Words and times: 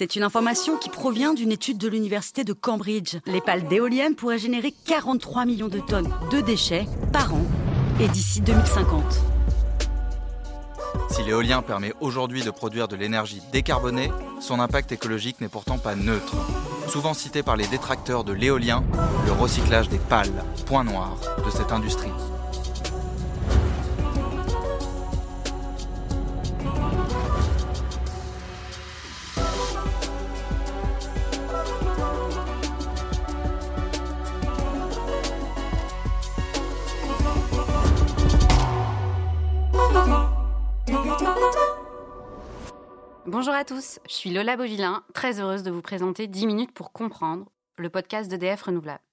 C'est 0.00 0.16
une 0.16 0.22
information 0.22 0.78
qui 0.78 0.88
provient 0.88 1.34
d'une 1.34 1.52
étude 1.52 1.76
de 1.76 1.86
l'université 1.86 2.42
de 2.42 2.54
Cambridge. 2.54 3.18
Les 3.26 3.42
pales 3.42 3.68
d'éoliennes 3.68 4.14
pourraient 4.14 4.38
générer 4.38 4.72
43 4.86 5.44
millions 5.44 5.68
de 5.68 5.78
tonnes 5.78 6.08
de 6.32 6.40
déchets 6.40 6.86
par 7.12 7.34
an 7.34 7.44
et 8.00 8.08
d'ici 8.08 8.40
2050. 8.40 9.04
Si 11.10 11.22
l'éolien 11.22 11.60
permet 11.60 11.92
aujourd'hui 12.00 12.42
de 12.42 12.50
produire 12.50 12.88
de 12.88 12.96
l'énergie 12.96 13.42
décarbonée, 13.52 14.10
son 14.40 14.58
impact 14.58 14.90
écologique 14.90 15.38
n'est 15.42 15.48
pourtant 15.48 15.76
pas 15.76 15.96
neutre. 15.96 16.34
Souvent 16.88 17.12
cité 17.12 17.42
par 17.42 17.56
les 17.58 17.66
détracteurs 17.66 18.24
de 18.24 18.32
l'éolien, 18.32 18.82
le 19.26 19.32
recyclage 19.32 19.90
des 19.90 19.98
pales, 19.98 20.32
point 20.64 20.82
noir 20.82 21.18
de 21.44 21.50
cette 21.50 21.72
industrie. 21.72 22.08
Bonjour 43.32 43.54
à 43.54 43.64
tous, 43.64 44.00
je 44.08 44.12
suis 44.12 44.30
Lola 44.30 44.56
Beauvillain, 44.56 45.04
très 45.14 45.38
heureuse 45.38 45.62
de 45.62 45.70
vous 45.70 45.82
présenter 45.82 46.26
10 46.26 46.48
minutes 46.48 46.72
pour 46.72 46.90
comprendre, 46.90 47.46
le 47.76 47.88
podcast 47.88 48.28
d'EDF 48.28 48.62
Renouvelable. 48.62 49.04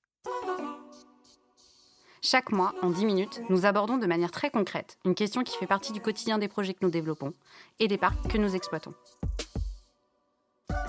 Chaque 2.24 2.52
mois, 2.52 2.74
en 2.82 2.90
10 2.90 3.06
minutes, 3.06 3.42
nous 3.52 3.68
abordons 3.68 3.98
de 3.98 4.08
manière 4.08 4.32
très 4.32 4.50
concrète 4.50 4.98
une 5.06 5.14
question 5.14 5.44
qui 5.44 5.56
fait 5.56 5.68
partie 5.68 5.94
du 5.94 6.02
quotidien 6.02 6.40
des 6.40 6.48
projets 6.48 6.74
que 6.74 6.84
nous 6.84 6.90
développons 6.90 7.36
et 7.80 7.88
des 7.88 8.00
parcs 8.00 8.28
que 8.28 8.40
nous 8.40 8.56
exploitons. 8.56 8.96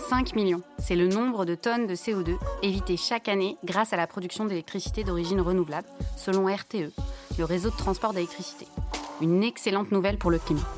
5 0.08 0.34
millions, 0.34 0.62
c'est 0.78 0.96
le 0.96 1.08
nombre 1.08 1.44
de 1.44 1.54
tonnes 1.54 1.86
de 1.86 1.94
CO2 1.94 2.38
évitées 2.62 2.96
chaque 2.96 3.28
année 3.28 3.58
grâce 3.62 3.92
à 3.92 3.98
la 3.98 4.06
production 4.06 4.46
d'électricité 4.46 5.04
d'origine 5.04 5.42
renouvelable, 5.42 5.88
selon 6.16 6.46
RTE, 6.46 6.94
le 7.38 7.44
réseau 7.44 7.68
de 7.68 7.76
transport 7.76 8.14
d'électricité. 8.14 8.66
Une 9.20 9.44
excellente 9.44 9.92
nouvelle 9.92 10.16
pour 10.16 10.30
le 10.30 10.38
climat. 10.38 10.77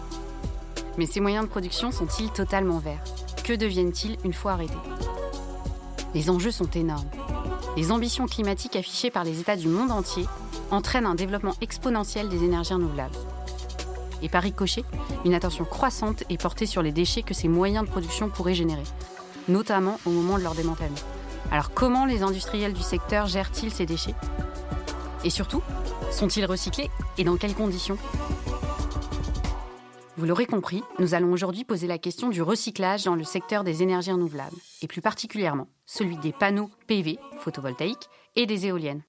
Mais 0.98 1.06
ces 1.06 1.20
moyens 1.20 1.44
de 1.44 1.50
production 1.50 1.92
sont-ils 1.92 2.30
totalement 2.30 2.78
verts? 2.78 3.02
Que 3.44 3.52
deviennent-ils 3.52 4.18
une 4.24 4.32
fois 4.32 4.52
arrêtés? 4.52 4.74
Les 6.14 6.30
enjeux 6.30 6.50
sont 6.50 6.70
énormes. 6.70 7.08
Les 7.76 7.92
ambitions 7.92 8.26
climatiques 8.26 8.76
affichées 8.76 9.10
par 9.10 9.24
les 9.24 9.40
États 9.40 9.56
du 9.56 9.68
monde 9.68 9.92
entier 9.92 10.26
entraînent 10.70 11.06
un 11.06 11.14
développement 11.14 11.54
exponentiel 11.60 12.28
des 12.28 12.44
énergies 12.44 12.74
renouvelables. 12.74 13.14
Et 14.22 14.28
par 14.28 14.42
ricochet, 14.42 14.84
une 15.24 15.34
attention 15.34 15.64
croissante 15.64 16.24
est 16.28 16.40
portée 16.40 16.66
sur 16.66 16.82
les 16.82 16.92
déchets 16.92 17.22
que 17.22 17.34
ces 17.34 17.48
moyens 17.48 17.86
de 17.86 17.90
production 17.90 18.28
pourraient 18.28 18.54
générer, 18.54 18.82
notamment 19.48 19.98
au 20.04 20.10
moment 20.10 20.36
de 20.36 20.42
leur 20.42 20.54
démantèlement. 20.54 20.98
Alors 21.50 21.72
comment 21.72 22.04
les 22.04 22.22
industriels 22.22 22.74
du 22.74 22.82
secteur 22.82 23.26
gèrent-ils 23.26 23.72
ces 23.72 23.86
déchets? 23.86 24.14
Et 25.24 25.30
surtout, 25.30 25.62
sont-ils 26.10 26.44
recyclés 26.44 26.90
et 27.18 27.24
dans 27.24 27.36
quelles 27.36 27.54
conditions? 27.54 27.96
Vous 30.20 30.26
l'aurez 30.26 30.44
compris, 30.44 30.82
nous 30.98 31.14
allons 31.14 31.32
aujourd'hui 31.32 31.64
poser 31.64 31.86
la 31.86 31.96
question 31.96 32.28
du 32.28 32.42
recyclage 32.42 33.04
dans 33.04 33.14
le 33.14 33.24
secteur 33.24 33.64
des 33.64 33.82
énergies 33.82 34.12
renouvelables, 34.12 34.56
et 34.82 34.86
plus 34.86 35.00
particulièrement 35.00 35.66
celui 35.86 36.18
des 36.18 36.30
panneaux 36.30 36.68
PV, 36.88 37.18
photovoltaïques, 37.38 38.10
et 38.36 38.44
des 38.44 38.66
éoliennes. 38.66 39.02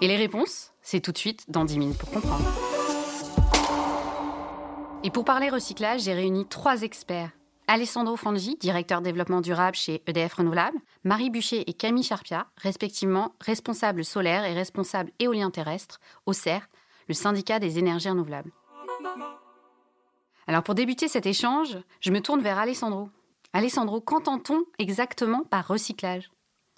Et 0.00 0.08
les 0.08 0.16
réponses, 0.16 0.72
c'est 0.82 0.98
tout 0.98 1.12
de 1.12 1.18
suite 1.18 1.44
dans 1.48 1.64
10 1.64 1.78
minutes 1.78 1.98
pour 1.98 2.10
comprendre. 2.10 2.44
Et 5.04 5.10
pour 5.10 5.24
parler 5.24 5.50
recyclage, 5.50 6.00
j'ai 6.00 6.14
réuni 6.14 6.44
trois 6.46 6.82
experts. 6.82 7.30
Alessandro 7.68 8.16
Frangi, 8.16 8.56
directeur 8.56 9.02
développement 9.02 9.42
durable 9.42 9.76
chez 9.76 10.02
EDF 10.08 10.34
Renouvelable, 10.34 10.78
Marie 11.04 11.30
Bucher 11.30 11.62
et 11.70 11.74
Camille 11.74 12.02
Charpia, 12.02 12.48
respectivement 12.56 13.36
responsable 13.40 14.04
solaire 14.04 14.44
et 14.44 14.54
responsable 14.54 15.12
éolien 15.20 15.52
terrestre 15.52 16.00
au 16.26 16.32
CER, 16.32 16.58
le 17.06 17.14
syndicat 17.14 17.60
des 17.60 17.78
énergies 17.78 18.10
renouvelables. 18.10 18.50
Alors 20.50 20.64
pour 20.64 20.74
débuter 20.74 21.06
cet 21.06 21.26
échange, 21.26 21.78
je 22.00 22.10
me 22.10 22.20
tourne 22.20 22.42
vers 22.42 22.58
Alessandro. 22.58 23.08
Alessandro, 23.52 24.00
qu'entend-on 24.00 24.64
exactement 24.80 25.44
par 25.44 25.68
recyclage? 25.68 26.28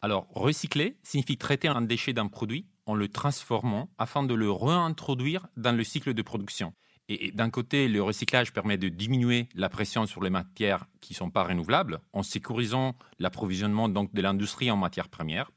Alors 0.03 0.27
recycler 0.29 0.99
signifie 1.03 1.39
traiter 1.39 1.69
un 1.69 1.81
déchet 1.81 2.13
d'un 2.13 2.27
produit 2.27 2.67
en 2.85 2.95
le 2.95 3.09
transformant 3.09 3.89
afin 3.97 4.25
de 4.25 4.35
le 4.35 4.53
réintroduire 4.53 5.47
dans 5.57 5.75
le 5.75 5.85
cycle 5.85 6.13
de 6.13 6.21
production. 6.21 6.75
Et 7.09 7.33
d'un 7.33 7.49
côté, 7.49 7.89
le 7.89 8.03
recyclage 8.03 8.53
permet 8.53 8.77
de 8.77 8.91
diminuer 8.91 9.49
la 9.55 9.71
pression 9.71 10.05
sur 10.05 10.23
les 10.23 10.29
matières 10.29 10.85
qui 11.01 11.15
ne 11.15 11.17
sont 11.17 11.31
pas 11.31 11.45
renouvelables 11.45 12.01
en 12.13 12.23
sécurisant 12.23 12.95
l'approvisionnement 13.21 13.89
donc 13.89 14.13
de 14.13 14.21
l'industrie 14.21 14.71
en 14.71 14.77
matières 14.77 15.09
premières. 15.09 15.51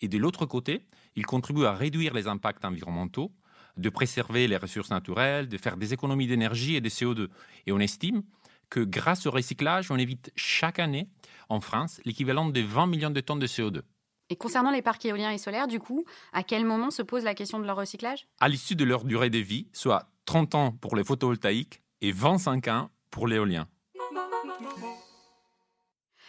Et 0.00 0.08
de 0.08 0.18
l'autre 0.18 0.46
côté, 0.46 0.84
il 1.14 1.26
contribue 1.26 1.66
à 1.66 1.74
réduire 1.74 2.12
les 2.12 2.26
impacts 2.26 2.64
environnementaux 2.64 3.30
de 3.76 3.88
préserver 3.88 4.48
les 4.48 4.56
ressources 4.56 4.90
naturelles, 4.90 5.48
de 5.48 5.58
faire 5.58 5.76
des 5.76 5.92
économies 5.92 6.26
d'énergie 6.26 6.76
et 6.76 6.80
de 6.80 6.88
CO2. 6.88 7.28
Et 7.66 7.72
on 7.72 7.78
estime 7.78 8.22
que 8.70 8.80
grâce 8.80 9.26
au 9.26 9.30
recyclage, 9.30 9.90
on 9.90 9.96
évite 9.96 10.30
chaque 10.36 10.78
année 10.78 11.08
en 11.48 11.60
France 11.60 12.00
l'équivalent 12.04 12.46
de 12.46 12.60
20 12.60 12.86
millions 12.86 13.10
de 13.10 13.20
tonnes 13.20 13.38
de 13.38 13.46
CO2. 13.46 13.82
Et 14.30 14.36
concernant 14.36 14.70
les 14.70 14.80
parcs 14.80 15.04
éoliens 15.04 15.30
et 15.30 15.38
solaires, 15.38 15.68
du 15.68 15.78
coup, 15.78 16.04
à 16.32 16.42
quel 16.42 16.64
moment 16.64 16.90
se 16.90 17.02
pose 17.02 17.24
la 17.24 17.34
question 17.34 17.58
de 17.58 17.66
leur 17.66 17.76
recyclage? 17.76 18.26
À 18.40 18.48
l'issue 18.48 18.76
de 18.76 18.84
leur 18.84 19.04
durée 19.04 19.28
de 19.28 19.38
vie, 19.38 19.68
soit 19.72 20.08
30 20.24 20.54
ans 20.54 20.72
pour 20.72 20.96
les 20.96 21.04
photovoltaïques 21.04 21.82
et 22.00 22.12
25 22.12 22.68
ans 22.68 22.90
pour 23.10 23.26
l'éolien. 23.26 23.68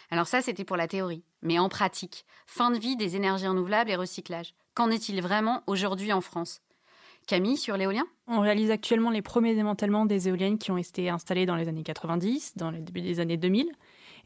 Alors 0.10 0.28
ça, 0.28 0.42
c'était 0.42 0.66
pour 0.66 0.78
la 0.78 0.88
théorie. 0.88 1.24
Mais 1.42 1.60
en 1.60 1.70
pratique, 1.70 2.26
fin 2.46 2.72
de 2.72 2.78
vie 2.78 2.96
des 2.96 3.16
énergies 3.16 3.48
renouvelables 3.48 3.90
et 3.90 3.96
recyclage. 3.96 4.54
Qu'en 4.76 4.92
est-il 4.92 5.22
vraiment 5.22 5.64
aujourd'hui 5.66 6.14
en 6.14 6.22
France? 6.22 6.62
Camille, 7.26 7.58
sur 7.58 7.78
l'éolien? 7.78 8.06
On 8.28 8.40
réalise 8.40 8.72
actuellement 8.72 9.10
les 9.10 9.22
premiers 9.22 9.56
démantèlements 9.56 10.06
des 10.06 10.28
éoliennes 10.28 10.58
qui 10.58 10.72
ont 10.72 10.78
été 10.78 11.10
installées 11.10 11.46
dans 11.46 11.56
les 11.56 11.68
années 11.68 11.84
90, 11.84 12.54
dans 12.58 12.72
les 12.72 12.80
début 12.80 13.02
des 13.02 13.20
années 13.20 13.38
2000. 13.38 13.72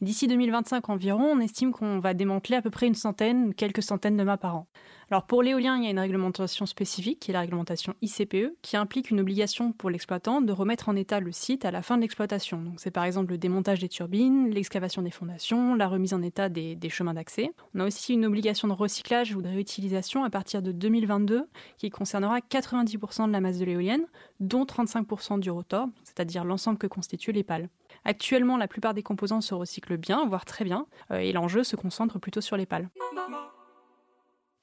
D'ici 0.00 0.28
2025 0.28 0.90
environ, 0.90 1.24
on 1.24 1.40
estime 1.40 1.72
qu'on 1.72 1.98
va 1.98 2.14
démanteler 2.14 2.54
à 2.54 2.62
peu 2.62 2.70
près 2.70 2.86
une 2.86 2.94
centaine, 2.94 3.52
quelques 3.52 3.82
centaines 3.82 4.16
de 4.16 4.22
mâts 4.22 4.36
par 4.36 4.54
an. 4.54 4.68
Alors 5.10 5.26
pour 5.26 5.42
l'éolien, 5.42 5.76
il 5.76 5.82
y 5.82 5.86
a 5.88 5.90
une 5.90 5.98
réglementation 5.98 6.66
spécifique, 6.66 7.18
qui 7.18 7.32
est 7.32 7.34
la 7.34 7.40
réglementation 7.40 7.94
ICPE, 8.00 8.54
qui 8.62 8.76
implique 8.76 9.10
une 9.10 9.18
obligation 9.18 9.72
pour 9.72 9.90
l'exploitant 9.90 10.40
de 10.40 10.52
remettre 10.52 10.88
en 10.88 10.94
état 10.94 11.18
le 11.18 11.32
site 11.32 11.64
à 11.64 11.72
la 11.72 11.82
fin 11.82 11.96
de 11.96 12.02
l'exploitation. 12.02 12.74
C'est 12.76 12.92
par 12.92 13.02
exemple 13.02 13.32
le 13.32 13.38
démontage 13.38 13.80
des 13.80 13.88
turbines, 13.88 14.50
l'excavation 14.50 15.02
des 15.02 15.10
fondations, 15.10 15.74
la 15.74 15.88
remise 15.88 16.14
en 16.14 16.22
état 16.22 16.48
des, 16.48 16.76
des 16.76 16.90
chemins 16.90 17.14
d'accès. 17.14 17.50
On 17.74 17.80
a 17.80 17.86
aussi 17.86 18.12
une 18.12 18.24
obligation 18.24 18.68
de 18.68 18.74
recyclage 18.74 19.34
ou 19.34 19.42
de 19.42 19.48
réutilisation 19.48 20.22
à 20.22 20.30
partir 20.30 20.62
de 20.62 20.70
2022, 20.70 21.48
qui 21.76 21.90
concernera 21.90 22.38
90% 22.38 23.26
de 23.26 23.32
la 23.32 23.40
masse 23.40 23.58
de 23.58 23.64
l'éolienne, 23.64 24.06
dont 24.38 24.62
35% 24.62 25.40
du 25.40 25.50
rotor, 25.50 25.88
c'est-à-dire 26.04 26.44
l'ensemble 26.44 26.78
que 26.78 26.86
constituent 26.86 27.32
les 27.32 27.42
pales. 27.42 27.68
Actuellement, 28.04 28.56
la 28.56 28.68
plupart 28.68 28.94
des 28.94 29.02
composants 29.02 29.40
se 29.40 29.54
recyclent 29.54 29.96
bien, 29.96 30.26
voire 30.26 30.44
très 30.44 30.64
bien, 30.64 30.86
euh, 31.10 31.18
et 31.18 31.32
l'enjeu 31.32 31.64
se 31.64 31.76
concentre 31.76 32.18
plutôt 32.18 32.40
sur 32.40 32.56
les 32.56 32.66
pales. 32.66 32.88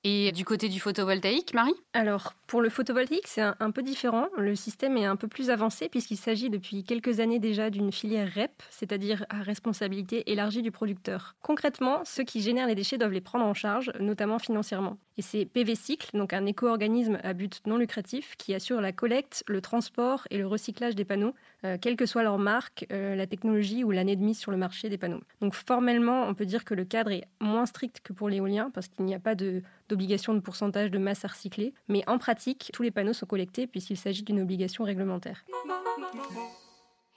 Et 0.08 0.32
du 0.32 0.46
côté 0.46 0.70
du 0.70 0.80
photovoltaïque, 0.80 1.56
Marie? 1.56 1.74
Alors, 1.94 2.34
pour 2.46 2.62
le 2.62 2.70
photovoltaïque, 2.70 3.28
c'est 3.28 3.42
un, 3.42 3.72
peu 3.72 3.82
différent. 3.82 4.28
Le 4.38 4.54
système 4.54 4.98
est 4.98 5.06
un 5.06 5.16
peu 5.16 5.28
plus 5.28 5.50
avancé 5.50 5.90
puisqu'il 5.90 6.18
s'agit 6.18 6.52
depuis 6.52 6.84
quelques 6.84 7.20
années 7.22 7.40
déjà 7.40 7.72
d'une 7.72 7.92
filière 7.92 8.32
REP, 8.32 8.52
c'est-à-dire 8.70 9.26
à 9.30 9.42
responsabilité 9.42 10.32
élargie 10.32 10.62
du 10.62 10.70
producteur. 10.70 11.36
Concrètement, 11.42 12.06
ceux 12.06 12.24
qui 12.24 12.42
génèrent 12.42 12.68
les 12.68 12.76
déchets 12.76 13.00
doivent 13.00 13.14
les 13.14 13.20
prendre 13.20 13.46
en 13.46 13.56
charge, 13.56 13.92
notamment 14.00 14.38
financièrement. 14.38 15.00
Et 15.18 15.22
c'est 15.22 15.46
PV 15.46 15.76
Cycle, 15.76 16.18
donc 16.18 16.34
un 16.34 16.46
éco-organisme 16.46 17.20
à 17.24 17.34
but 17.34 17.62
non 17.66 17.78
lucratif, 17.78 18.36
qui 18.38 18.54
assure 18.54 18.82
la 18.82 18.92
collecte, 18.92 19.44
le 19.48 19.62
transport 19.62 20.28
et 20.30 20.38
le 20.38 20.46
recyclage 20.46 20.96
des 20.96 21.06
panneaux, 21.06 21.34
euh, 21.64 21.78
quelle 21.80 21.96
que 21.96 22.06
soit 22.06 22.24
leur 22.24 22.38
marque, 22.38 22.86
euh, 22.92 23.16
la 23.16 23.26
technologie 23.26 23.84
ou 23.84 23.92
l'année 23.92 24.16
de 24.16 24.24
mise 24.24 24.38
sur 24.38 24.52
le 24.52 24.58
marché 24.58 24.90
des 24.90 24.98
panneaux. 24.98 25.22
Donc 25.40 25.54
formellement, 25.54 26.24
on 26.28 26.34
peut 26.34 26.46
dire 26.46 26.66
que 26.66 26.74
le 26.74 26.84
cadre 26.84 27.12
est 27.12 27.24
moins 27.40 27.66
strict 27.66 28.02
que 28.04 28.12
pour 28.12 28.28
l'éolien 28.28 28.70
parce 28.74 28.88
qu'il 28.88 29.06
n'y 29.06 29.16
a 29.16 29.20
pas 29.20 29.36
d'obligation 29.36 30.34
de, 30.34 30.40
de 30.40 30.44
pourcentage 30.44 30.92
de 30.92 30.98
masse 30.98 31.24
à 31.24 31.30
recycler, 31.30 31.74
mais 31.88 32.04
en 32.08 32.18
pratique, 32.18 32.72
tous 32.74 32.84
les 32.84 32.92
panneaux 32.92 33.14
sont 33.14 33.26
collectés 33.26 33.68
puisqu'il 33.68 33.98
s'agit 33.98 34.24
d'une 34.24 34.42
obligation 34.42 34.84
réglementaire. 34.84 35.46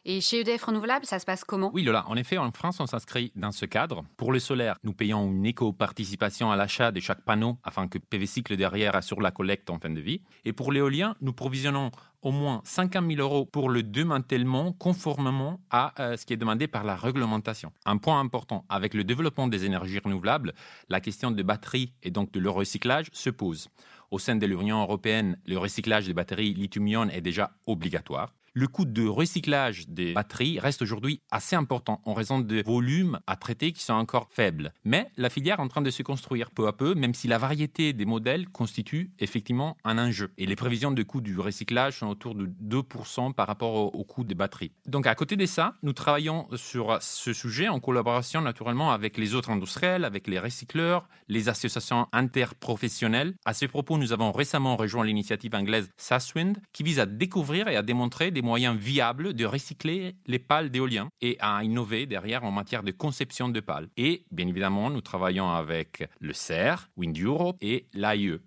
Et 0.04 0.20
chez 0.20 0.40
EDF 0.40 0.64
Renouvelable, 0.64 1.04
ça 1.04 1.18
se 1.18 1.26
passe 1.26 1.44
comment? 1.44 1.70
Oui, 1.74 1.82
Lola. 1.82 2.04
En 2.08 2.16
effet, 2.16 2.38
en 2.38 2.50
France, 2.52 2.80
on 2.80 2.86
s'inscrit 2.86 3.32
dans 3.34 3.52
ce 3.52 3.66
cadre. 3.66 4.04
Pour 4.16 4.32
le 4.32 4.38
solaire, 4.38 4.76
nous 4.84 4.92
payons 4.92 5.30
une 5.30 5.44
éco-participation 5.44 6.50
à 6.50 6.56
l'achat 6.56 6.92
de 6.92 7.00
chaque 7.00 7.24
panneau 7.24 7.58
afin 7.64 7.88
que 7.88 7.98
PV 7.98 8.26
Cycle 8.26 8.56
derrière 8.56 8.94
assure 8.94 9.20
la 9.20 9.30
collecte 9.30 9.70
en 9.70 9.78
fin 9.78 9.90
de 9.90 10.00
vie. 10.00 10.22
Et 10.44 10.52
pour 10.52 10.72
l'éolien, 10.72 11.16
nous 11.20 11.32
provisionnons 11.32 11.90
au 12.22 12.30
moins 12.30 12.60
50 12.64 13.06
000 13.06 13.20
euros 13.20 13.44
pour 13.44 13.70
le 13.70 13.82
démantèlement 13.82 14.72
conformément 14.72 15.60
à 15.70 15.92
euh, 16.00 16.16
ce 16.16 16.26
qui 16.26 16.32
est 16.32 16.38
demandé 16.38 16.68
par 16.68 16.84
la 16.84 16.96
réglementation. 16.96 17.72
Un 17.84 17.98
point 17.98 18.20
important, 18.20 18.64
avec 18.68 18.94
le 18.94 19.04
développement 19.04 19.48
des 19.48 19.64
énergies 19.64 19.98
renouvelables, 19.98 20.54
la 20.88 21.00
question 21.00 21.30
des 21.30 21.42
batteries 21.42 21.92
et 22.02 22.10
donc 22.10 22.32
de 22.32 22.40
leur 22.40 22.54
recyclage 22.54 23.06
se 23.12 23.30
pose. 23.30 23.68
Au 24.10 24.18
sein 24.18 24.36
de 24.36 24.46
l'Union 24.46 24.80
européenne, 24.80 25.38
le 25.44 25.58
recyclage 25.58 26.06
des 26.06 26.14
batteries 26.14 26.54
lithium-ion 26.54 27.08
est 27.08 27.20
déjà 27.20 27.50
obligatoire. 27.66 28.32
Le 28.58 28.66
coût 28.66 28.84
de 28.84 29.06
recyclage 29.06 29.88
des 29.88 30.14
batteries 30.14 30.58
reste 30.58 30.82
aujourd'hui 30.82 31.22
assez 31.30 31.54
important 31.54 32.02
en 32.04 32.12
raison 32.12 32.40
des 32.40 32.62
volumes 32.62 33.20
à 33.28 33.36
traiter 33.36 33.70
qui 33.70 33.84
sont 33.84 33.92
encore 33.92 34.26
faibles. 34.32 34.72
Mais 34.84 35.12
la 35.16 35.30
filière 35.30 35.60
est 35.60 35.62
en 35.62 35.68
train 35.68 35.80
de 35.80 35.90
se 35.90 36.02
construire 36.02 36.50
peu 36.50 36.66
à 36.66 36.72
peu, 36.72 36.94
même 36.94 37.14
si 37.14 37.28
la 37.28 37.38
variété 37.38 37.92
des 37.92 38.04
modèles 38.04 38.48
constitue 38.48 39.12
effectivement 39.20 39.76
un 39.84 39.96
enjeu. 39.96 40.32
Et 40.38 40.46
les 40.46 40.56
prévisions 40.56 40.90
de 40.90 41.00
coût 41.04 41.20
du 41.20 41.38
recyclage 41.38 41.98
sont 42.00 42.08
autour 42.08 42.34
de 42.34 42.46
2% 42.64 43.32
par 43.32 43.46
rapport 43.46 43.94
au, 43.94 44.02
coût 44.02 44.24
des 44.24 44.34
batteries. 44.34 44.72
Donc 44.86 45.06
à 45.06 45.14
côté 45.14 45.36
de 45.36 45.46
ça, 45.46 45.74
nous 45.84 45.92
travaillons 45.92 46.48
sur 46.56 46.98
ce 47.00 47.32
sujet 47.32 47.68
en 47.68 47.78
collaboration 47.78 48.40
naturellement 48.40 48.90
avec 48.90 49.18
les 49.18 49.36
autres 49.36 49.50
industriels, 49.50 50.04
avec 50.04 50.26
les 50.26 50.40
recycleurs, 50.40 51.08
les 51.28 51.48
associations 51.48 52.08
interprofessionnelles. 52.10 53.34
À 53.44 53.54
ce 53.54 53.66
propos, 53.66 53.98
nous 53.98 54.12
avons 54.12 54.32
récemment 54.32 54.74
rejoint 54.74 55.04
l'initiative 55.04 55.54
anglaise 55.54 55.90
Saswind 55.96 56.58
qui 56.72 56.82
vise 56.82 56.98
à 56.98 57.06
découvrir 57.06 57.68
et 57.68 57.76
à 57.76 57.82
démontrer 57.82 58.32
des 58.32 58.47
moyens 58.48 58.78
viables 58.78 59.34
de 59.34 59.44
recycler 59.44 60.16
les 60.26 60.38
pales 60.38 60.70
d'éolien 60.70 61.10
et 61.20 61.36
à 61.38 61.62
innover 61.62 62.06
derrière 62.06 62.44
en 62.44 62.50
matière 62.50 62.82
de 62.82 62.92
conception 62.92 63.50
de 63.50 63.60
pales. 63.60 63.90
Et 63.98 64.24
bien 64.30 64.48
évidemment, 64.48 64.88
nous 64.88 65.02
travaillons 65.02 65.50
avec 65.50 66.08
le 66.18 66.32
CER, 66.32 66.88
Wind 66.96 67.18
Europe 67.22 67.58
et 67.60 67.88
l'AIE. 67.92 68.38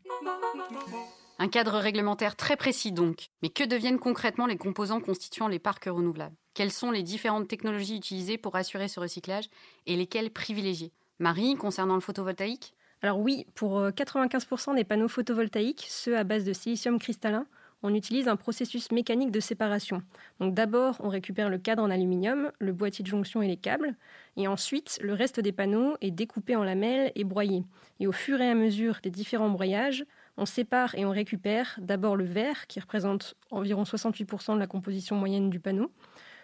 Un 1.37 1.47
cadre 1.49 1.77
réglementaire 1.77 2.35
très 2.35 2.57
précis 2.57 2.91
donc. 2.91 3.27
Mais 3.43 3.49
que 3.49 3.63
deviennent 3.63 3.99
concrètement 3.99 4.47
les 4.47 4.57
composants 4.57 5.01
constituant 5.01 5.47
les 5.47 5.59
parcs 5.59 5.85
renouvelables? 5.85 6.35
Quelles 6.55 6.71
sont 6.71 6.89
les 6.89 7.03
différentes 7.03 7.47
technologies 7.47 7.97
utilisées 7.97 8.39
pour 8.39 8.55
assurer 8.55 8.87
ce 8.87 8.99
recyclage 8.99 9.49
et 9.85 9.95
lesquelles 9.95 10.31
privilégier? 10.31 10.91
Marie, 11.19 11.53
concernant 11.55 11.95
le 11.95 12.01
photovoltaïque? 12.01 12.73
Alors 13.03 13.19
oui, 13.19 13.45
pour 13.53 13.81
95% 13.81 14.75
des 14.75 14.83
panneaux 14.83 15.07
photovoltaïques, 15.07 15.85
ceux 15.87 16.17
à 16.17 16.23
base 16.23 16.43
de 16.43 16.53
silicium 16.53 16.97
cristallin, 16.97 17.45
on 17.83 17.93
utilise 17.93 18.27
un 18.27 18.35
processus 18.35 18.91
mécanique 18.91 19.31
de 19.31 19.39
séparation. 19.39 20.01
Donc 20.39 20.53
d'abord, 20.53 20.97
on 20.99 21.09
récupère 21.09 21.49
le 21.49 21.57
cadre 21.57 21.83
en 21.83 21.89
aluminium, 21.89 22.51
le 22.59 22.73
boîtier 22.73 23.03
de 23.03 23.09
jonction 23.09 23.41
et 23.41 23.47
les 23.47 23.57
câbles, 23.57 23.95
et 24.37 24.47
ensuite, 24.47 24.99
le 25.01 25.13
reste 25.13 25.39
des 25.39 25.51
panneaux 25.51 25.95
est 26.01 26.11
découpé 26.11 26.55
en 26.55 26.63
lamelles 26.63 27.11
et 27.15 27.23
broyé. 27.23 27.63
Et 27.99 28.07
au 28.07 28.11
fur 28.11 28.39
et 28.41 28.49
à 28.49 28.55
mesure 28.55 28.99
des 29.03 29.09
différents 29.09 29.49
broyages, 29.49 30.05
on 30.37 30.45
sépare 30.45 30.95
et 30.95 31.05
on 31.05 31.11
récupère 31.11 31.77
d'abord 31.81 32.15
le 32.15 32.23
verre, 32.23 32.67
qui 32.67 32.79
représente 32.79 33.35
environ 33.51 33.83
68% 33.83 34.55
de 34.55 34.59
la 34.59 34.67
composition 34.67 35.15
moyenne 35.15 35.49
du 35.49 35.59
panneau. 35.59 35.91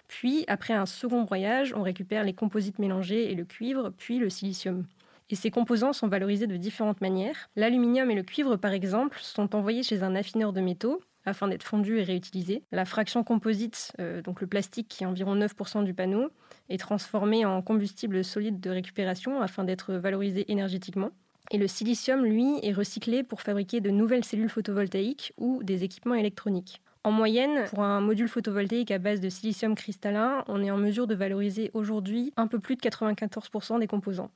Puis, 0.08 0.46
après 0.48 0.74
un 0.74 0.86
second 0.86 1.24
broyage, 1.24 1.74
on 1.76 1.82
récupère 1.82 2.24
les 2.24 2.34
composites 2.34 2.80
mélangés 2.80 3.32
et 3.32 3.36
le 3.36 3.46
cuivre, 3.46 3.92
puis 3.98 4.20
le 4.20 4.30
silicium. 4.30 4.86
Et 5.30 5.36
ces 5.36 5.52
composants 5.52 5.94
sont 5.94 6.08
valorisés 6.08 6.48
de 6.48 6.56
différentes 6.56 7.02
manières. 7.02 7.50
L'aluminium 7.56 8.10
et 8.10 8.16
le 8.16 8.24
cuivre, 8.24 8.56
par 8.56 8.72
exemple, 8.72 9.20
sont 9.22 9.56
envoyés 9.56 9.84
chez 9.84 10.04
un 10.04 10.16
affineur 10.16 10.54
de 10.54 10.62
métaux 10.62 11.02
afin 11.28 11.48
d'être 11.48 11.64
fondus 11.64 12.00
et 12.00 12.04
réutilisés. 12.04 12.64
La 12.72 12.86
fraction 12.86 13.24
composite, 13.24 13.92
euh, 14.00 14.22
donc 14.22 14.42
le 14.42 14.48
plastique 14.48 14.88
qui 14.88 15.04
est 15.04 15.08
environ 15.08 15.36
9% 15.36 15.84
du 15.84 15.94
panneau, 15.94 16.30
est 16.70 16.80
transformée 16.80 17.46
en 17.46 17.62
combustible 17.62 18.24
solide 18.24 18.60
de 18.60 18.70
récupération 18.70 19.42
afin 19.42 19.64
d'être 19.64 19.94
valorisé 19.94 20.52
énergétiquement. 20.52 21.12
Et 21.52 21.58
le 21.58 21.68
silicium, 21.68 22.26
lui, 22.26 22.60
est 22.64 22.74
recyclé 22.74 23.24
pour 23.24 23.42
fabriquer 23.42 23.80
de 23.80 23.90
nouvelles 23.90 24.26
cellules 24.26 24.50
photovoltaïques 24.50 25.34
ou 25.38 25.64
des 25.64 25.84
équipements 25.84 26.16
électroniques. 26.16 26.82
En 27.04 27.12
moyenne, 27.12 27.66
pour 27.70 27.84
un 27.84 28.02
module 28.02 28.28
photovoltaïque 28.28 28.92
à 28.92 28.98
base 28.98 29.22
de 29.22 29.30
silicium 29.30 29.76
cristallin, 29.76 30.44
on 30.48 30.62
est 30.62 30.72
en 30.72 30.78
mesure 30.78 31.08
de 31.08 31.16
valoriser 31.16 31.72
aujourd'hui 31.74 32.34
un 32.36 32.48
peu 32.48 32.60
plus 32.60 32.76
de 32.76 32.82
94% 32.82 33.80
des 33.80 33.88
composants. 33.88 34.30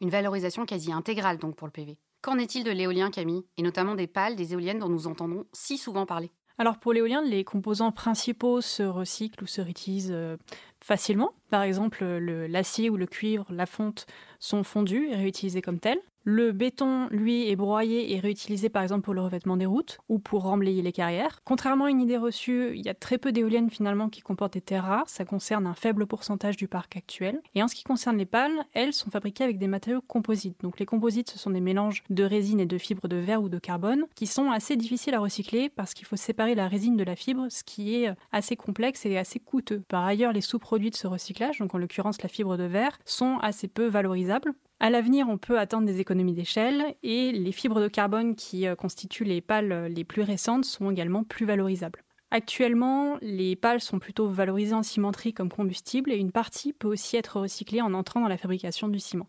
Une 0.00 0.08
valorisation 0.08 0.64
quasi 0.64 0.92
intégrale 0.92 1.38
donc 1.38 1.56
pour 1.56 1.66
le 1.66 1.72
PV. 1.72 1.98
Qu'en 2.26 2.38
est-il 2.38 2.64
de 2.64 2.72
l'éolien, 2.72 3.12
Camille 3.12 3.44
Et 3.56 3.62
notamment 3.62 3.94
des 3.94 4.08
pales, 4.08 4.34
des 4.34 4.52
éoliennes 4.52 4.80
dont 4.80 4.88
nous 4.88 5.06
entendons 5.06 5.44
si 5.52 5.78
souvent 5.78 6.06
parler? 6.06 6.32
Alors 6.58 6.80
pour 6.80 6.92
l'éolien, 6.92 7.22
les 7.22 7.44
composants 7.44 7.92
principaux 7.92 8.60
se 8.60 8.82
recyclent 8.82 9.44
ou 9.44 9.46
se 9.46 9.60
réutilisent 9.60 10.10
euh, 10.10 10.36
facilement. 10.82 11.30
Par 11.50 11.62
exemple, 11.62 12.04
l'acier 12.04 12.90
ou 12.90 12.96
le 12.96 13.06
cuivre, 13.06 13.46
la 13.50 13.64
fonte 13.64 14.06
sont 14.40 14.64
fondus 14.64 15.06
et 15.08 15.14
réutilisés 15.14 15.62
comme 15.62 15.78
tels. 15.78 16.00
Le 16.28 16.50
béton, 16.50 17.06
lui, 17.12 17.48
est 17.48 17.54
broyé 17.54 18.12
et 18.12 18.18
réutilisé 18.18 18.68
par 18.68 18.82
exemple 18.82 19.02
pour 19.02 19.14
le 19.14 19.20
revêtement 19.20 19.56
des 19.56 19.64
routes 19.64 19.98
ou 20.08 20.18
pour 20.18 20.42
remblayer 20.42 20.82
les 20.82 20.90
carrières. 20.90 21.38
Contrairement 21.44 21.84
à 21.84 21.90
une 21.90 22.00
idée 22.00 22.16
reçue, 22.16 22.72
il 22.74 22.84
y 22.84 22.88
a 22.88 22.94
très 22.94 23.16
peu 23.16 23.30
d'éoliennes 23.30 23.70
finalement 23.70 24.08
qui 24.08 24.22
comportent 24.22 24.54
des 24.54 24.60
terres 24.60 24.86
rares, 24.86 25.08
ça 25.08 25.24
concerne 25.24 25.68
un 25.68 25.74
faible 25.74 26.04
pourcentage 26.04 26.56
du 26.56 26.66
parc 26.66 26.96
actuel. 26.96 27.40
Et 27.54 27.62
en 27.62 27.68
ce 27.68 27.76
qui 27.76 27.84
concerne 27.84 28.16
les 28.16 28.26
pales, 28.26 28.64
elles 28.72 28.92
sont 28.92 29.08
fabriquées 29.08 29.44
avec 29.44 29.58
des 29.58 29.68
matériaux 29.68 30.00
composites. 30.00 30.60
Donc 30.62 30.80
les 30.80 30.84
composites, 30.84 31.30
ce 31.30 31.38
sont 31.38 31.50
des 31.50 31.60
mélanges 31.60 32.02
de 32.10 32.24
résine 32.24 32.58
et 32.58 32.66
de 32.66 32.76
fibres 32.76 33.06
de 33.06 33.18
verre 33.18 33.40
ou 33.40 33.48
de 33.48 33.60
carbone 33.60 34.06
qui 34.16 34.26
sont 34.26 34.50
assez 34.50 34.74
difficiles 34.74 35.14
à 35.14 35.20
recycler 35.20 35.68
parce 35.68 35.94
qu'il 35.94 36.08
faut 36.08 36.16
séparer 36.16 36.56
la 36.56 36.66
résine 36.66 36.96
de 36.96 37.04
la 37.04 37.14
fibre, 37.14 37.46
ce 37.50 37.62
qui 37.62 38.02
est 38.02 38.12
assez 38.32 38.56
complexe 38.56 39.06
et 39.06 39.16
assez 39.16 39.38
coûteux. 39.38 39.84
Par 39.86 40.04
ailleurs, 40.04 40.32
les 40.32 40.40
sous-produits 40.40 40.90
de 40.90 40.96
ce 40.96 41.06
recyclage, 41.06 41.60
donc 41.60 41.72
en 41.72 41.78
l'occurrence 41.78 42.20
la 42.20 42.28
fibre 42.28 42.56
de 42.56 42.64
verre, 42.64 42.98
sont 43.04 43.38
assez 43.42 43.68
peu 43.68 43.86
valorisables 43.86 44.54
à 44.78 44.90
l'avenir, 44.90 45.28
on 45.28 45.38
peut 45.38 45.58
attendre 45.58 45.86
des 45.86 46.00
économies 46.00 46.34
d'échelle 46.34 46.94
et 47.02 47.32
les 47.32 47.52
fibres 47.52 47.80
de 47.80 47.88
carbone 47.88 48.36
qui 48.36 48.66
euh, 48.66 48.74
constituent 48.74 49.24
les 49.24 49.40
pales 49.40 49.72
euh, 49.72 49.88
les 49.88 50.04
plus 50.04 50.20
récentes 50.20 50.66
sont 50.66 50.90
également 50.90 51.24
plus 51.24 51.46
valorisables. 51.46 52.02
Actuellement, 52.30 53.16
les 53.22 53.56
pales 53.56 53.80
sont 53.80 53.98
plutôt 53.98 54.28
valorisées 54.28 54.74
en 54.74 54.82
cimenterie 54.82 55.32
comme 55.32 55.50
combustible 55.50 56.12
et 56.12 56.16
une 56.16 56.32
partie 56.32 56.74
peut 56.74 56.88
aussi 56.88 57.16
être 57.16 57.40
recyclée 57.40 57.80
en 57.80 57.94
entrant 57.94 58.20
dans 58.20 58.28
la 58.28 58.36
fabrication 58.36 58.88
du 58.88 58.98
ciment. 58.98 59.28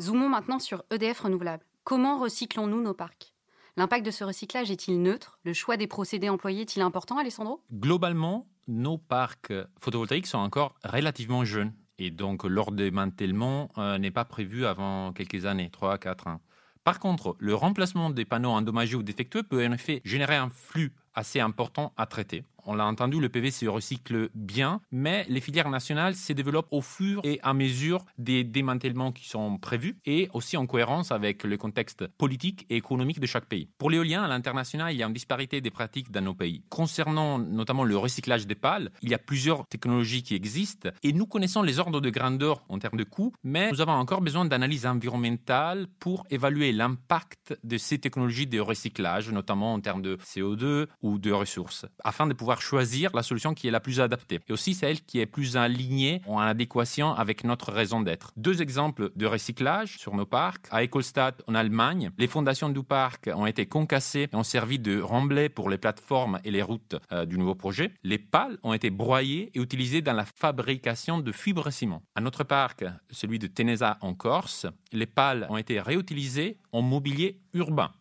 Zoomons 0.00 0.28
maintenant 0.28 0.60
sur 0.60 0.84
EDF 0.90 1.20
Renouvelable. 1.20 1.64
Comment 1.82 2.18
recyclons-nous 2.18 2.82
nos 2.82 2.94
parcs? 2.94 3.34
L'impact 3.76 4.06
de 4.06 4.10
ce 4.12 4.22
recyclage 4.22 4.70
est-il 4.70 5.02
neutre? 5.02 5.40
Le 5.42 5.54
choix 5.54 5.76
des 5.76 5.86
procédés 5.86 6.28
employés 6.28 6.62
est-il 6.62 6.82
important, 6.82 7.18
Alessandro? 7.18 7.62
Globalement, 7.72 8.46
nos 8.68 8.98
parcs 8.98 9.52
photovoltaïques 9.80 10.26
sont 10.26 10.38
encore 10.38 10.74
relativement 10.84 11.44
jeunes. 11.44 11.72
Et 11.98 12.10
donc, 12.10 12.44
leur 12.44 12.70
démantèlement 12.70 13.70
euh, 13.76 13.98
n'est 13.98 14.10
pas 14.10 14.24
prévu 14.24 14.66
avant 14.66 15.12
quelques 15.12 15.46
années, 15.46 15.70
3 15.70 15.94
à 15.94 15.98
4 15.98 16.28
ans. 16.28 16.40
Par 16.84 17.00
contre, 17.00 17.36
le 17.38 17.54
remplacement 17.54 18.08
des 18.10 18.24
panneaux 18.24 18.50
endommagés 18.50 18.96
ou 18.96 19.02
défectueux 19.02 19.42
peut 19.42 19.66
en 19.66 19.72
effet 19.72 20.00
générer 20.04 20.36
un 20.36 20.48
flux 20.48 20.92
assez 21.18 21.40
important 21.40 21.92
à 21.96 22.06
traiter 22.06 22.44
on 22.68 22.74
l'a 22.74 22.84
entendu, 22.84 23.18
le 23.18 23.30
PV 23.30 23.50
se 23.50 23.64
recycle 23.64 24.28
bien, 24.34 24.82
mais 24.92 25.24
les 25.30 25.40
filières 25.40 25.70
nationales 25.70 26.14
se 26.14 26.34
développent 26.34 26.68
au 26.70 26.82
fur 26.82 27.22
et 27.24 27.40
à 27.42 27.54
mesure 27.54 28.04
des 28.18 28.44
démantèlements 28.44 29.10
qui 29.10 29.26
sont 29.26 29.56
prévus 29.56 29.96
et 30.04 30.28
aussi 30.34 30.58
en 30.58 30.66
cohérence 30.66 31.10
avec 31.10 31.44
le 31.44 31.56
contexte 31.56 32.06
politique 32.18 32.66
et 32.68 32.76
économique 32.76 33.20
de 33.20 33.26
chaque 33.26 33.46
pays. 33.46 33.70
Pour 33.78 33.88
l'éolien, 33.88 34.22
à 34.22 34.28
l'international, 34.28 34.92
il 34.92 34.98
y 34.98 35.02
a 35.02 35.06
une 35.06 35.14
disparité 35.14 35.62
des 35.62 35.70
pratiques 35.70 36.10
dans 36.10 36.20
nos 36.20 36.34
pays. 36.34 36.62
Concernant 36.68 37.38
notamment 37.38 37.84
le 37.84 37.96
recyclage 37.96 38.46
des 38.46 38.54
pales, 38.54 38.90
il 39.00 39.08
y 39.08 39.14
a 39.14 39.18
plusieurs 39.18 39.66
technologies 39.66 40.22
qui 40.22 40.34
existent 40.34 40.90
et 41.02 41.14
nous 41.14 41.24
connaissons 41.24 41.62
les 41.62 41.78
ordres 41.78 42.02
de 42.02 42.10
grandeur 42.10 42.62
en 42.68 42.78
termes 42.78 42.98
de 42.98 43.04
coûts, 43.04 43.32
mais 43.44 43.70
nous 43.70 43.80
avons 43.80 43.92
encore 43.92 44.20
besoin 44.20 44.44
d'analyses 44.44 44.84
environnementales 44.84 45.86
pour 46.00 46.26
évaluer 46.28 46.72
l'impact 46.72 47.58
de 47.64 47.78
ces 47.78 47.98
technologies 47.98 48.46
de 48.46 48.60
recyclage, 48.60 49.30
notamment 49.30 49.72
en 49.72 49.80
termes 49.80 50.02
de 50.02 50.16
CO2 50.16 50.86
ou 51.00 51.07
de 51.16 51.32
ressources, 51.32 51.86
afin 52.04 52.26
de 52.26 52.34
pouvoir 52.34 52.60
choisir 52.60 53.10
la 53.14 53.22
solution 53.22 53.54
qui 53.54 53.68
est 53.68 53.70
la 53.70 53.80
plus 53.80 54.00
adaptée 54.00 54.40
et 54.48 54.52
aussi 54.52 54.74
celle 54.74 55.00
qui 55.00 55.20
est 55.20 55.26
plus 55.26 55.56
alignée 55.56 56.20
en 56.26 56.38
adéquation 56.38 57.14
avec 57.14 57.44
notre 57.44 57.72
raison 57.72 58.02
d'être. 58.02 58.32
Deux 58.36 58.60
exemples 58.60 59.10
de 59.16 59.26
recyclage 59.26 59.96
sur 59.98 60.14
nos 60.14 60.26
parcs. 60.26 60.66
À 60.70 60.82
Ecolstadt 60.82 61.42
en 61.46 61.54
Allemagne, 61.54 62.10
les 62.18 62.26
fondations 62.26 62.68
du 62.68 62.82
parc 62.82 63.30
ont 63.34 63.46
été 63.46 63.64
concassées 63.66 64.28
et 64.30 64.36
ont 64.36 64.42
servi 64.42 64.78
de 64.78 65.00
remblai 65.00 65.48
pour 65.48 65.70
les 65.70 65.78
plateformes 65.78 66.40
et 66.44 66.50
les 66.50 66.62
routes 66.62 66.96
euh, 67.12 67.24
du 67.24 67.38
nouveau 67.38 67.54
projet. 67.54 67.92
Les 68.02 68.18
pales 68.18 68.58
ont 68.62 68.72
été 68.72 68.90
broyées 68.90 69.50
et 69.54 69.60
utilisées 69.60 70.02
dans 70.02 70.12
la 70.12 70.24
fabrication 70.24 71.18
de 71.18 71.32
fibres 71.32 71.70
ciment. 71.70 72.02
À 72.14 72.20
notre 72.20 72.44
parc, 72.44 72.84
celui 73.10 73.38
de 73.38 73.46
Tenesa 73.46 73.96
en 74.00 74.14
Corse, 74.14 74.66
les 74.92 75.06
pales 75.06 75.46
ont 75.48 75.56
été 75.56 75.80
réutilisées 75.80 76.58
en 76.72 76.82
mobilier 76.82 77.40
urbain. 77.54 77.92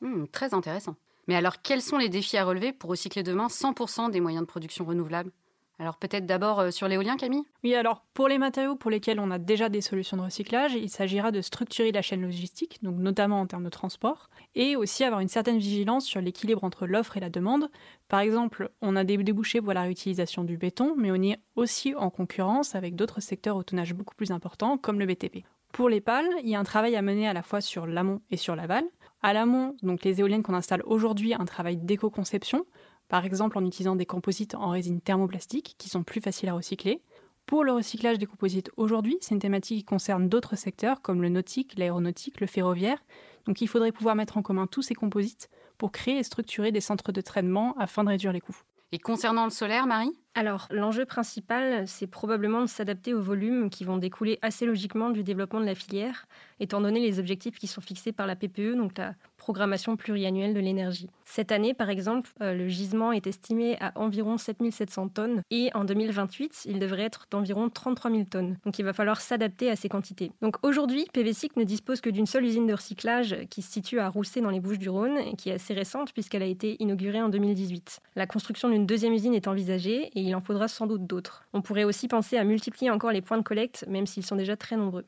Hmm, 0.00 0.26
très 0.26 0.54
intéressant. 0.54 0.96
Mais 1.26 1.36
alors, 1.36 1.62
quels 1.62 1.82
sont 1.82 1.98
les 1.98 2.08
défis 2.08 2.36
à 2.36 2.44
relever 2.44 2.72
pour 2.72 2.90
recycler 2.90 3.22
demain 3.22 3.48
100% 3.48 4.10
des 4.10 4.20
moyens 4.20 4.42
de 4.42 4.48
production 4.48 4.84
renouvelables? 4.84 5.30
Alors 5.78 5.96
peut-être 5.96 6.26
d'abord 6.26 6.60
euh, 6.60 6.70
sur 6.70 6.86
l'éolien, 6.86 7.16
Camille? 7.16 7.42
Oui, 7.64 7.74
alors 7.74 8.04
pour 8.14 8.28
les 8.28 8.38
matériaux 8.38 8.76
pour 8.76 8.92
lesquels 8.92 9.18
on 9.18 9.30
a 9.32 9.38
déjà 9.38 9.68
des 9.68 9.80
solutions 9.80 10.16
de 10.16 10.22
recyclage, 10.22 10.74
il 10.74 10.88
s'agira 10.88 11.32
de 11.32 11.40
structurer 11.40 11.90
la 11.90 12.02
chaîne 12.02 12.22
logistique, 12.22 12.78
donc 12.82 12.96
notamment 12.96 13.40
en 13.40 13.46
termes 13.46 13.64
de 13.64 13.70
transport, 13.70 14.30
et 14.54 14.76
aussi 14.76 15.02
avoir 15.02 15.20
une 15.20 15.28
certaine 15.28 15.58
vigilance 15.58 16.06
sur 16.06 16.20
l'équilibre 16.20 16.62
entre 16.62 16.86
l'offre 16.86 17.16
et 17.16 17.20
la 17.20 17.28
demande. 17.28 17.70
Par 18.08 18.20
exemple, 18.20 18.70
on 18.82 18.94
a 18.94 19.02
des 19.02 19.16
débouchés 19.16 19.60
pour 19.60 19.72
la 19.72 19.82
réutilisation 19.82 20.44
du 20.44 20.56
béton, 20.56 20.94
mais 20.96 21.10
on 21.10 21.20
est 21.20 21.40
aussi 21.56 21.94
en 21.96 22.10
concurrence 22.10 22.76
avec 22.76 22.94
d'autres 22.94 23.20
secteurs 23.20 23.56
au 23.56 23.64
tonnage 23.64 23.94
beaucoup 23.94 24.14
plus 24.14 24.30
important, 24.30 24.78
comme 24.78 25.00
le 25.00 25.06
BTP. 25.06 25.44
Pour 25.72 25.88
les 25.88 26.00
pales, 26.00 26.30
il 26.44 26.48
y 26.50 26.54
a 26.54 26.60
un 26.60 26.64
travail 26.64 26.94
à 26.94 27.02
mener 27.02 27.26
à 27.26 27.32
la 27.32 27.42
fois 27.42 27.60
sur 27.60 27.84
l'amont 27.84 28.20
et 28.30 28.36
sur 28.36 28.54
l'aval. 28.54 28.84
À 29.24 29.32
l'amont, 29.32 29.74
donc 29.82 30.04
les 30.04 30.20
éoliennes 30.20 30.42
qu'on 30.42 30.52
installe 30.52 30.82
aujourd'hui, 30.84 31.32
un 31.32 31.46
travail 31.46 31.78
d'éco-conception, 31.78 32.66
par 33.08 33.24
exemple 33.24 33.56
en 33.56 33.64
utilisant 33.64 33.96
des 33.96 34.04
composites 34.04 34.54
en 34.54 34.68
résine 34.68 35.00
thermoplastique 35.00 35.76
qui 35.78 35.88
sont 35.88 36.02
plus 36.02 36.20
faciles 36.20 36.50
à 36.50 36.52
recycler. 36.52 37.00
Pour 37.46 37.64
le 37.64 37.72
recyclage 37.72 38.18
des 38.18 38.26
composites 38.26 38.70
aujourd'hui, 38.76 39.16
c'est 39.22 39.34
une 39.34 39.40
thématique 39.40 39.78
qui 39.78 39.84
concerne 39.86 40.28
d'autres 40.28 40.56
secteurs 40.56 41.00
comme 41.00 41.22
le 41.22 41.30
nautique, 41.30 41.72
l'aéronautique, 41.78 42.38
le 42.38 42.46
ferroviaire. 42.46 43.02
Donc 43.46 43.62
il 43.62 43.66
faudrait 43.66 43.92
pouvoir 43.92 44.14
mettre 44.14 44.36
en 44.36 44.42
commun 44.42 44.66
tous 44.66 44.82
ces 44.82 44.94
composites 44.94 45.48
pour 45.78 45.90
créer 45.90 46.18
et 46.18 46.22
structurer 46.22 46.70
des 46.70 46.82
centres 46.82 47.10
de 47.10 47.22
traitement 47.22 47.74
afin 47.78 48.04
de 48.04 48.10
réduire 48.10 48.34
les 48.34 48.42
coûts. 48.42 48.60
Et 48.92 48.98
concernant 48.98 49.44
le 49.44 49.50
solaire, 49.50 49.86
Marie? 49.86 50.12
Alors, 50.36 50.66
l'enjeu 50.70 51.04
principal, 51.04 51.86
c'est 51.86 52.08
probablement 52.08 52.62
de 52.62 52.66
s'adapter 52.66 53.14
aux 53.14 53.20
volumes 53.20 53.70
qui 53.70 53.84
vont 53.84 53.98
découler 53.98 54.40
assez 54.42 54.66
logiquement 54.66 55.10
du 55.10 55.22
développement 55.22 55.60
de 55.60 55.66
la 55.66 55.76
filière, 55.76 56.26
étant 56.58 56.80
donné 56.80 56.98
les 56.98 57.20
objectifs 57.20 57.56
qui 57.56 57.68
sont 57.68 57.80
fixés 57.80 58.10
par 58.10 58.26
la 58.26 58.34
PPE, 58.34 58.74
donc 58.76 58.98
la 58.98 59.14
programmation 59.36 59.96
pluriannuelle 59.96 60.54
de 60.54 60.60
l'énergie. 60.60 61.08
Cette 61.24 61.52
année, 61.52 61.74
par 61.74 61.90
exemple, 61.90 62.30
euh, 62.40 62.54
le 62.54 62.66
gisement 62.66 63.12
est 63.12 63.26
estimé 63.26 63.76
à 63.78 63.92
environ 63.94 64.38
7700 64.38 65.08
tonnes 65.08 65.42
et 65.50 65.70
en 65.74 65.84
2028, 65.84 66.62
il 66.66 66.78
devrait 66.78 67.02
être 67.02 67.26
d'environ 67.30 67.68
33 67.68 68.10
000 68.10 68.24
tonnes. 68.24 68.56
Donc, 68.64 68.78
il 68.78 68.84
va 68.84 68.92
falloir 68.92 69.20
s'adapter 69.20 69.70
à 69.70 69.76
ces 69.76 69.88
quantités. 69.88 70.32
Donc, 70.40 70.56
aujourd'hui, 70.62 71.06
PVSIC 71.12 71.56
ne 71.56 71.64
dispose 71.64 72.00
que 72.00 72.10
d'une 72.10 72.26
seule 72.26 72.44
usine 72.44 72.66
de 72.66 72.74
recyclage 72.74 73.36
qui 73.50 73.62
se 73.62 73.70
situe 73.70 74.00
à 74.00 74.08
Rousset 74.08 74.40
dans 74.40 74.50
les 74.50 74.60
Bouches-du-Rhône 74.60 75.18
et 75.18 75.36
qui 75.36 75.50
est 75.50 75.54
assez 75.54 75.74
récente 75.74 76.12
puisqu'elle 76.12 76.42
a 76.42 76.46
été 76.46 76.82
inaugurée 76.82 77.20
en 77.20 77.28
2018. 77.28 78.00
La 78.16 78.26
construction 78.26 78.68
d'une 78.70 78.86
deuxième 78.86 79.12
usine 79.12 79.34
est 79.34 79.46
envisagée 79.46 80.10
et 80.14 80.23
il 80.24 80.34
en 80.34 80.40
faudra 80.40 80.68
sans 80.68 80.86
doute 80.86 81.06
d'autres. 81.06 81.44
On 81.52 81.62
pourrait 81.62 81.84
aussi 81.84 82.08
penser 82.08 82.36
à 82.36 82.44
multiplier 82.44 82.90
encore 82.90 83.12
les 83.12 83.22
points 83.22 83.38
de 83.38 83.42
collecte, 83.42 83.84
même 83.88 84.06
s'ils 84.06 84.24
sont 84.26 84.36
déjà 84.36 84.56
très 84.56 84.76
nombreux. 84.76 85.06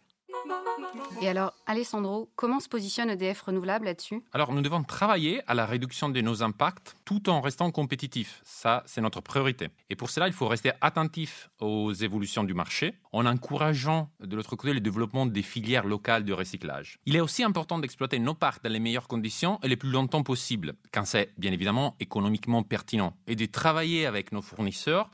Et 1.23 1.28
alors, 1.28 1.55
Alessandro, 1.66 2.31
comment 2.37 2.61
se 2.61 2.69
positionne 2.69 3.09
EDF 3.11 3.40
Renouvelable 3.43 3.87
là-dessus? 3.87 4.23
Alors, 4.33 4.52
nous 4.52 4.61
devons 4.61 4.83
travailler 4.83 5.43
à 5.47 5.55
la 5.55 5.64
réduction 5.64 6.09
de 6.09 6.21
nos 6.21 6.43
impacts 6.43 6.95
tout 7.05 7.31
en 7.31 7.40
restant 7.40 7.71
compétitifs. 7.71 8.40
Ça, 8.45 8.83
c'est 8.87 9.00
notre 9.00 9.23
priorité. 9.23 9.69
Et 9.88 9.97
pour 9.97 10.11
cela, 10.11 10.26
il 10.26 10.35
faut 10.35 10.47
rester 10.47 10.73
attentif 10.81 11.50
aux 11.61 11.93
évolutions 11.93 12.45
du 12.45 12.55
marché 12.55 12.95
en 13.12 13.25
encourageant 13.25 14.11
de 14.21 14.37
l'autre 14.37 14.57
côté 14.57 14.75
le 14.75 14.81
développement 14.81 15.25
des 15.26 15.43
filières 15.43 15.87
locales 15.87 16.25
de 16.25 16.33
recyclage. 16.33 16.99
Il 17.07 17.16
est 17.16 17.21
aussi 17.21 17.43
important 17.43 17.78
d'exploiter 17.78 18.19
nos 18.19 18.35
parcs 18.35 18.62
dans 18.62 18.71
les 18.71 18.81
meilleures 18.81 19.09
conditions 19.09 19.59
et 19.62 19.69
les 19.69 19.76
plus 19.76 19.90
longtemps 19.90 20.23
possible, 20.23 20.75
quand 20.93 21.07
c'est 21.07 21.33
bien 21.38 21.52
évidemment 21.52 21.97
économiquement 21.99 22.62
pertinent, 22.62 23.14
et 23.26 23.37
de 23.37 23.47
travailler 23.47 24.07
avec 24.07 24.33
nos 24.33 24.43
fournisseurs 24.43 25.11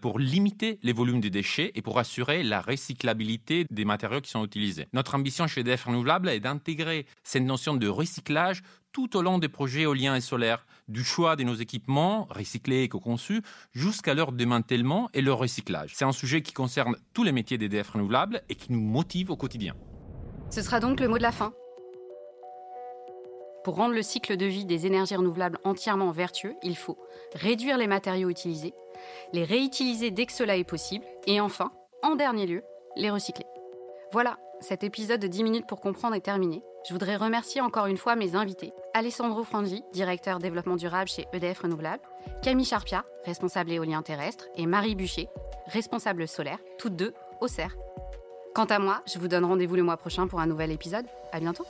pour 0.00 0.18
limiter 0.18 0.78
les 0.82 0.92
volumes 0.92 1.20
de 1.20 1.28
déchets 1.28 1.72
et 1.74 1.82
pour 1.82 1.98
assurer 1.98 2.42
la 2.42 2.60
recyclabilité 2.60 3.66
des 3.70 3.84
matériaux 3.84 4.20
qui 4.20 4.30
sont 4.30 4.44
utilisés. 4.44 4.86
Notre 4.92 5.14
ambition 5.14 5.46
chez 5.46 5.60
EDF 5.60 5.84
Renouvelable 5.84 6.28
est 6.28 6.40
d'intégrer 6.40 7.06
cette 7.22 7.42
notion 7.42 7.74
de 7.74 7.88
recyclage 7.88 8.62
tout 8.92 9.16
au 9.16 9.22
long 9.22 9.38
des 9.38 9.48
projets 9.48 9.82
éoliens 9.82 10.14
et 10.14 10.20
solaires, 10.20 10.64
du 10.86 11.02
choix 11.02 11.34
de 11.34 11.42
nos 11.42 11.54
équipements 11.54 12.28
recyclés 12.30 12.84
et 12.84 12.88
co-conçus 12.88 13.42
jusqu'à 13.72 14.14
leur 14.14 14.30
démantèlement 14.30 15.10
et 15.12 15.20
leur 15.20 15.38
recyclage. 15.38 15.90
C'est 15.94 16.04
un 16.04 16.12
sujet 16.12 16.42
qui 16.42 16.52
concerne 16.52 16.96
tous 17.12 17.24
les 17.24 17.32
métiers 17.32 17.58
d'EDF 17.58 17.90
Renouvelable 17.90 18.42
et 18.48 18.54
qui 18.54 18.72
nous 18.72 18.80
motive 18.80 19.30
au 19.30 19.36
quotidien. 19.36 19.74
Ce 20.50 20.62
sera 20.62 20.78
donc 20.78 21.00
le 21.00 21.08
mot 21.08 21.18
de 21.18 21.22
la 21.22 21.32
fin. 21.32 21.52
Pour 23.64 23.76
rendre 23.76 23.94
le 23.94 24.02
cycle 24.02 24.36
de 24.36 24.44
vie 24.44 24.66
des 24.66 24.86
énergies 24.86 25.16
renouvelables 25.16 25.58
entièrement 25.64 26.10
vertueux, 26.10 26.54
il 26.62 26.76
faut 26.76 26.98
réduire 27.34 27.78
les 27.78 27.86
matériaux 27.86 28.28
utilisés, 28.28 28.74
les 29.32 29.44
réutiliser 29.44 30.10
dès 30.10 30.26
que 30.26 30.32
cela 30.32 30.56
est 30.56 30.64
possible, 30.64 31.04
et 31.26 31.40
enfin, 31.40 31.72
en 32.02 32.14
dernier 32.14 32.46
lieu, 32.46 32.62
les 32.94 33.10
recycler. 33.10 33.46
Voilà, 34.12 34.36
cet 34.60 34.84
épisode 34.84 35.20
de 35.20 35.26
10 35.26 35.42
minutes 35.44 35.66
pour 35.66 35.80
comprendre 35.80 36.14
est 36.14 36.20
terminé. 36.20 36.62
Je 36.86 36.92
voudrais 36.92 37.16
remercier 37.16 37.62
encore 37.62 37.86
une 37.86 37.96
fois 37.96 38.16
mes 38.16 38.36
invités. 38.36 38.72
Alessandro 38.92 39.42
Frangi, 39.44 39.82
directeur 39.94 40.38
développement 40.38 40.76
durable 40.76 41.08
chez 41.08 41.26
EDF 41.32 41.60
Renouvelable, 41.60 42.02
Camille 42.42 42.66
Charpia, 42.66 43.06
responsable 43.24 43.72
éolien 43.72 44.02
terrestre, 44.02 44.44
et 44.56 44.66
Marie 44.66 44.94
Bûcher, 44.94 45.28
responsable 45.68 46.28
solaire, 46.28 46.58
toutes 46.78 46.96
deux 46.96 47.14
au 47.40 47.48
CERF. 47.48 47.74
Quant 48.54 48.66
à 48.66 48.78
moi, 48.78 49.02
je 49.06 49.18
vous 49.18 49.26
donne 49.26 49.46
rendez-vous 49.46 49.74
le 49.74 49.82
mois 49.82 49.96
prochain 49.96 50.26
pour 50.26 50.40
un 50.40 50.46
nouvel 50.46 50.70
épisode. 50.70 51.06
À 51.32 51.40
bientôt! 51.40 51.66